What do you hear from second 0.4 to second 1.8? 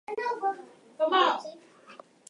owner was Poul Eggers.